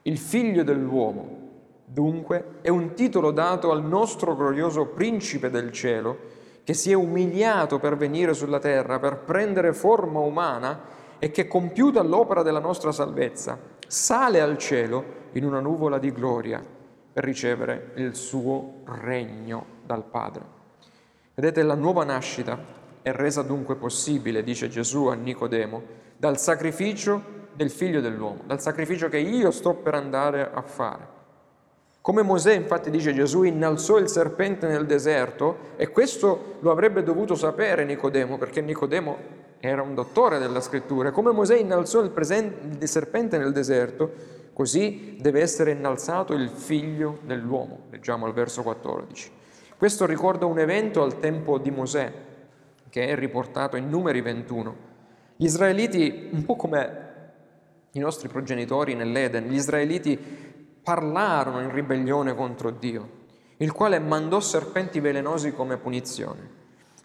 [0.03, 1.49] Il figlio dell'uomo,
[1.87, 6.19] dunque, è un titolo dato al nostro glorioso principe del cielo,
[6.63, 10.79] che si è umiliato per venire sulla terra, per prendere forma umana
[11.19, 16.77] e che, compiuta l'opera della nostra salvezza, sale al cielo in una nuvola di gloria
[17.21, 20.57] ricevere il suo regno dal Padre.
[21.35, 22.59] Vedete, la nuova nascita
[23.03, 25.83] è resa dunque possibile, dice Gesù a Nicodemo,
[26.17, 31.17] dal sacrificio del figlio dell'uomo, dal sacrificio che io sto per andare a fare.
[32.01, 37.35] Come Mosè, infatti, dice Gesù, innalzò il serpente nel deserto e questo lo avrebbe dovuto
[37.35, 39.19] sapere Nicodemo, perché Nicodemo
[39.61, 41.11] era un dottore della scrittura.
[41.11, 44.13] Come Mosè innalzò il, presente, il serpente nel deserto,
[44.53, 47.87] così deve essere innalzato il figlio dell'uomo.
[47.91, 49.31] Leggiamo al verso 14.
[49.77, 52.13] Questo ricorda un evento al tempo di Mosè,
[52.89, 54.87] che è riportato in Numeri 21.
[55.37, 57.07] Gli israeliti, un po' come
[57.93, 60.19] i nostri progenitori nell'Eden, gli israeliti
[60.83, 63.09] parlarono in ribellione contro Dio,
[63.59, 66.58] il quale mandò serpenti velenosi come punizione.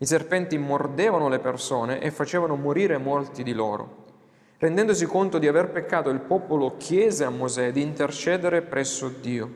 [0.03, 4.03] I serpenti mordevano le persone e facevano morire molti di loro.
[4.57, 9.49] Rendendosi conto di aver peccato, il popolo chiese a Mosè di intercedere presso Dio.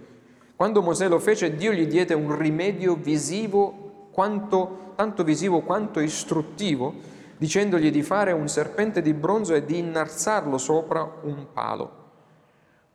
[0.56, 6.94] Quando Mosè lo fece, Dio gli diede un rimedio visivo, quanto, tanto visivo quanto istruttivo,
[7.38, 11.92] dicendogli di fare un serpente di bronzo e di innalzarlo sopra un palo.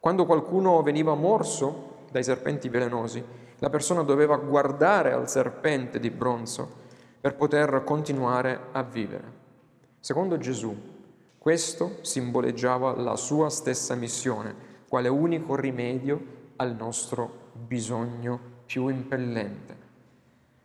[0.00, 3.22] Quando qualcuno veniva morso dai serpenti velenosi,
[3.58, 6.80] la persona doveva guardare al serpente di bronzo
[7.22, 9.40] per poter continuare a vivere.
[10.00, 10.76] Secondo Gesù,
[11.38, 14.52] questo simboleggiava la sua stessa missione,
[14.88, 16.20] quale unico rimedio
[16.56, 19.76] al nostro bisogno più impellente.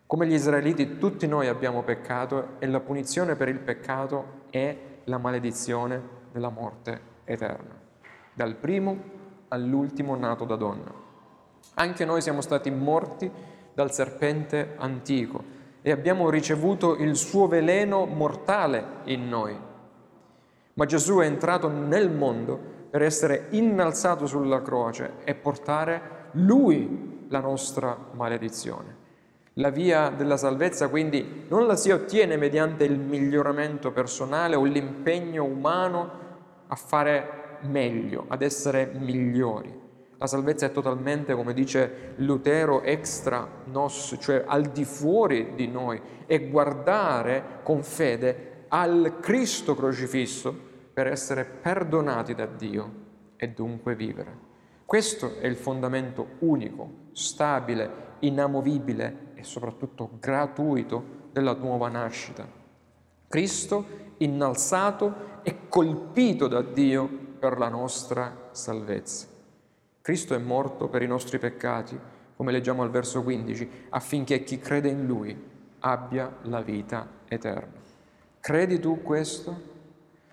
[0.08, 5.20] Come gli israeliti, tutti noi abbiamo peccato e la punizione per il peccato è la
[5.20, 6.02] maledizione
[6.32, 7.80] della morte eterna.
[8.34, 8.98] Dal primo
[9.50, 10.92] all'ultimo nato da donna.
[11.76, 13.32] Anche noi siamo stati morti
[13.76, 15.57] dal serpente antico
[15.88, 19.58] e abbiamo ricevuto il suo veleno mortale in noi.
[20.74, 22.60] Ma Gesù è entrato nel mondo
[22.90, 28.96] per essere innalzato sulla croce e portare Lui la nostra maledizione.
[29.54, 35.46] La via della salvezza quindi non la si ottiene mediante il miglioramento personale o l'impegno
[35.46, 36.12] umano
[36.68, 39.87] a fare meglio, ad essere migliori.
[40.20, 46.02] La salvezza è totalmente, come dice Lutero, extra nos, cioè al di fuori di noi,
[46.26, 50.56] e guardare con fede al Cristo crocifisso
[50.92, 52.92] per essere perdonati da Dio
[53.36, 54.46] e dunque vivere.
[54.84, 62.48] Questo è il fondamento unico, stabile, inamovibile e soprattutto gratuito della nuova nascita.
[63.28, 63.86] Cristo
[64.18, 67.08] innalzato e colpito da Dio
[67.38, 69.37] per la nostra salvezza.
[70.08, 72.00] Cristo è morto per i nostri peccati,
[72.38, 75.38] come leggiamo al verso 15, affinché chi crede in Lui
[75.80, 77.74] abbia la vita eterna.
[78.40, 79.62] Credi tu questo?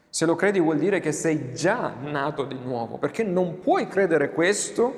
[0.08, 4.30] Se lo credi vuol dire che sei già nato di nuovo, perché non puoi credere
[4.30, 4.94] questo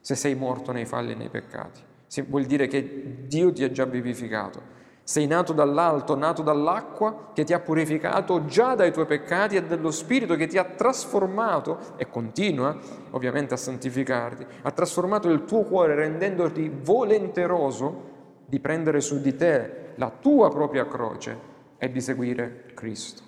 [0.00, 1.82] se sei morto nei falli e nei peccati.
[2.22, 4.62] Vuol dire che Dio ti ha già vivificato.
[5.08, 9.90] Sei nato dall'alto, nato dall'acqua che ti ha purificato già dai tuoi peccati e dello
[9.90, 12.76] Spirito che ti ha trasformato e continua
[13.12, 14.44] ovviamente a santificarti.
[14.60, 18.02] Ha trasformato il tuo cuore rendendoti volenteroso
[18.44, 21.38] di prendere su di te la tua propria croce
[21.78, 23.22] e di seguire Cristo.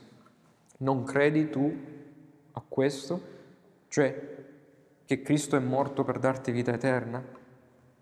[0.80, 1.74] Non credi tu
[2.52, 3.20] a questo?
[3.88, 4.36] Cioè
[5.06, 7.39] che Cristo è morto per darti vita eterna?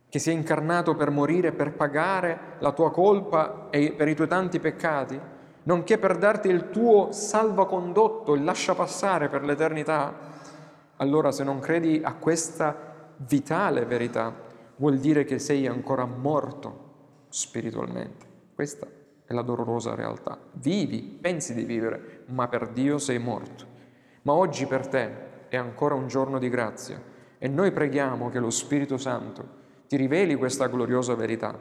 [0.08, 4.28] Che si è incarnato per morire, per pagare la tua colpa e per i tuoi
[4.28, 5.20] tanti peccati,
[5.64, 10.14] nonché per darti il tuo salvacondotto, il lascia passare per l'eternità,
[10.96, 14.34] allora se non credi a questa vitale verità,
[14.76, 16.86] vuol dire che sei ancora morto
[17.28, 18.26] spiritualmente.
[18.54, 18.86] Questa
[19.24, 20.38] è la dolorosa realtà.
[20.52, 23.66] Vivi, pensi di vivere, ma per Dio sei morto.
[24.22, 27.00] Ma oggi per te è ancora un giorno di grazia
[27.36, 29.57] e noi preghiamo che lo Spirito Santo
[29.88, 31.58] ti riveli questa gloriosa verità,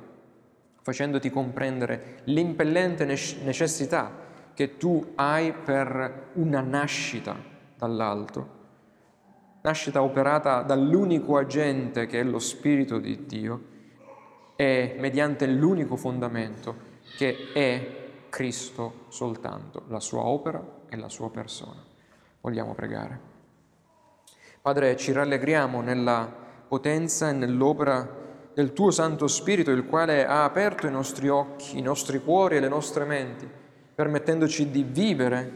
[0.81, 7.35] facendoti comprendere l'impellente necessità che tu hai per una nascita
[7.77, 8.55] dall'alto,
[9.61, 13.75] nascita operata dall'unico agente che è lo Spirito di Dio
[14.57, 16.75] e mediante l'unico fondamento
[17.17, 21.81] che è Cristo soltanto, la sua opera e la sua persona.
[22.41, 23.19] Vogliamo pregare.
[24.61, 26.29] Padre, ci rallegriamo nella
[26.67, 28.16] potenza e nell'opera
[28.57, 32.59] del tuo Santo Spirito, il quale ha aperto i nostri occhi, i nostri cuori e
[32.59, 33.47] le nostre menti,
[33.93, 35.51] permettendoci di vivere,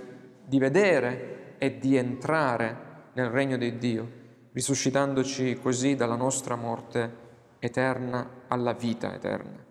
[0.46, 2.78] di vedere e di entrare
[3.14, 4.08] nel regno di Dio,
[4.54, 7.12] risuscitandoci così dalla nostra morte
[7.58, 9.66] eterna alla vita eterna.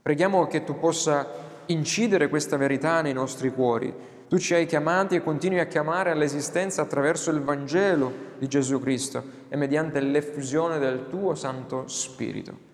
[0.00, 1.26] Preghiamo che tu possa
[1.66, 3.92] incidere questa verità nei nostri cuori,
[4.28, 9.24] tu ci hai chiamati e continui a chiamare all'esistenza attraverso il Vangelo di Gesù Cristo
[9.48, 12.65] e mediante l'effusione del tuo Santo Spirito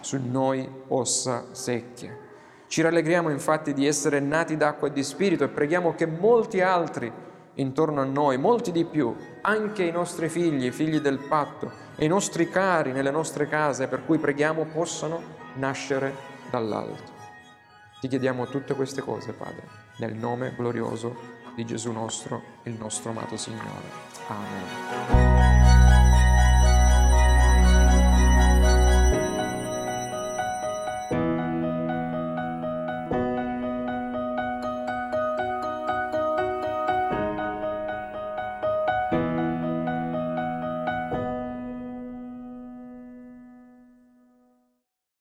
[0.00, 2.28] su noi ossa secche.
[2.66, 7.12] Ci rallegriamo infatti di essere nati d'acqua e di spirito e preghiamo che molti altri
[7.54, 12.04] intorno a noi, molti di più, anche i nostri figli, i figli del patto, e
[12.04, 15.20] i nostri cari nelle nostre case, per cui preghiamo possano
[15.54, 16.14] nascere
[16.50, 17.18] dall'alto.
[18.00, 19.62] Ti chiediamo tutte queste cose, Padre,
[19.98, 23.88] nel nome glorioso di Gesù nostro, il nostro amato Signore.
[24.28, 24.79] Amen.